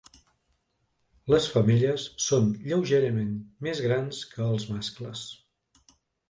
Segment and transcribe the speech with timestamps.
[1.33, 3.29] Les femelles són lleugerament
[3.69, 5.29] més grans que els mascles.